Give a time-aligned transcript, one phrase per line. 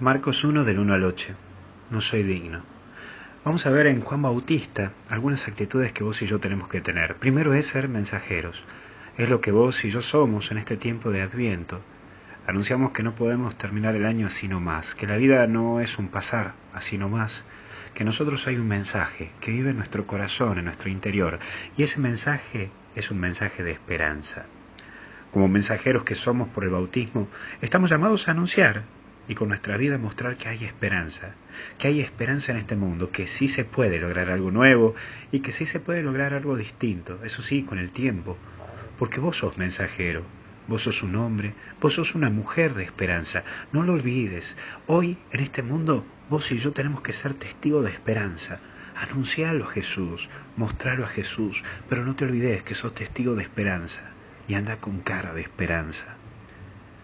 [0.00, 1.34] Marcos 1 del 1 al 8.
[1.90, 2.64] No soy digno.
[3.44, 7.14] Vamos a ver en Juan Bautista algunas actitudes que vos y yo tenemos que tener.
[7.14, 8.64] Primero es ser mensajeros.
[9.16, 11.80] Es lo que vos y yo somos en este tiempo de Adviento.
[12.44, 16.08] Anunciamos que no podemos terminar el año así nomás, que la vida no es un
[16.08, 17.44] pasar así nomás,
[17.94, 21.38] que nosotros hay un mensaje que vive en nuestro corazón, en nuestro interior,
[21.76, 24.46] y ese mensaje es un mensaje de esperanza.
[25.30, 27.28] Como mensajeros que somos por el bautismo,
[27.60, 28.82] estamos llamados a anunciar
[29.28, 31.34] y con nuestra vida mostrar que hay esperanza,
[31.78, 34.94] que hay esperanza en este mundo, que sí se puede lograr algo nuevo
[35.32, 38.36] y que sí se puede lograr algo distinto, eso sí, con el tiempo,
[38.98, 40.22] porque vos sos mensajero,
[40.68, 45.40] vos sos un hombre, vos sos una mujer de esperanza, no lo olvides, hoy en
[45.40, 48.60] este mundo vos y yo tenemos que ser testigos de esperanza,
[48.96, 54.00] anunciarlo a Jesús, mostrarlo a Jesús, pero no te olvides que sos testigo de esperanza
[54.48, 56.16] y anda con cara de esperanza.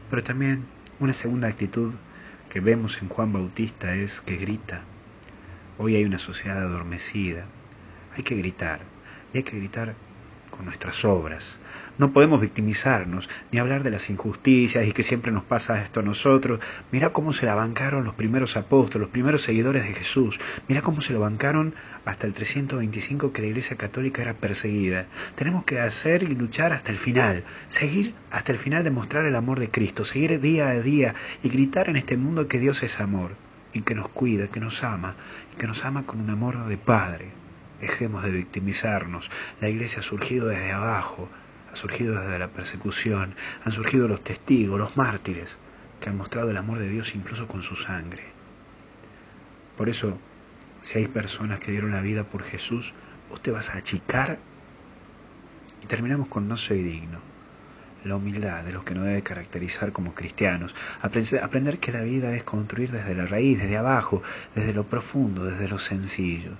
[0.09, 0.65] Pero también
[0.99, 1.95] una segunda actitud
[2.51, 4.83] que vemos en Juan Bautista es que grita.
[5.79, 7.45] Hoy hay una sociedad adormecida.
[8.17, 8.81] Hay que gritar.
[9.33, 9.95] Y hay que gritar
[10.63, 11.57] nuestras obras.
[11.99, 16.03] No podemos victimizarnos ni hablar de las injusticias y que siempre nos pasa esto a
[16.03, 16.61] nosotros.
[16.93, 20.41] Mira cómo se la bancaron los primeros apóstoles, los primeros seguidores de Jesús.
[20.67, 21.75] Mira cómo se lo bancaron
[22.07, 25.07] hasta el 325 que la Iglesia Católica era perseguida.
[25.35, 29.37] Tenemos que hacer y luchar hasta el final, seguir hasta el final de mostrar el
[29.37, 32.99] amor de Cristo, seguir día a día y gritar en este mundo que Dios es
[32.99, 33.33] amor
[33.73, 35.17] y que nos cuida, que nos ama
[35.53, 37.41] y que nos ama con un amor de Padre.
[37.81, 39.31] Dejemos de victimizarnos.
[39.61, 41.29] La iglesia ha surgido desde abajo,
[41.73, 45.57] ha surgido desde la persecución, han surgido los testigos, los mártires,
[46.01, 48.25] que han mostrado el amor de Dios incluso con su sangre.
[49.77, 50.19] Por eso,
[50.83, 52.93] si hay personas que dieron la vida por Jesús,
[53.31, 54.39] vos te vas a achicar
[55.83, 57.19] y terminamos con no soy digno.
[58.05, 60.75] La humildad de los que no debe caracterizar como cristianos.
[61.03, 64.23] Aprender que la vida es construir desde la raíz, desde abajo,
[64.55, 66.53] desde lo profundo, desde lo sencillo.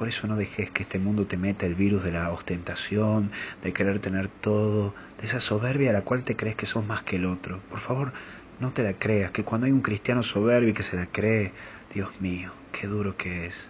[0.00, 3.30] Por eso no dejes que este mundo te meta el virus de la ostentación,
[3.62, 7.02] de querer tener todo, de esa soberbia a la cual te crees que sos más
[7.02, 7.60] que el otro.
[7.68, 8.14] Por favor,
[8.60, 11.52] no te la creas, que cuando hay un cristiano soberbio y que se la cree,
[11.92, 13.68] Dios mío, qué duro que es.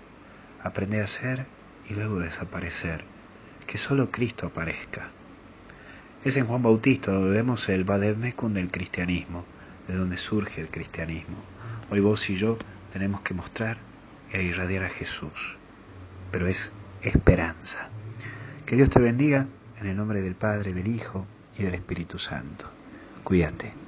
[0.62, 1.46] Aprende a ser
[1.88, 3.02] y luego desaparecer.
[3.66, 5.08] Que solo Cristo aparezca.
[6.24, 9.44] Es en Juan Bautista donde vemos el Bademecum del cristianismo,
[9.88, 11.38] de donde surge el cristianismo.
[11.90, 12.56] Hoy vos y yo
[12.92, 13.78] tenemos que mostrar
[14.32, 15.56] e irradiar a Jesús
[16.30, 17.88] pero es esperanza.
[18.66, 19.46] Que Dios te bendiga
[19.80, 21.26] en el nombre del Padre, del Hijo
[21.58, 22.66] y del Espíritu Santo.
[23.24, 23.80] Cuídate.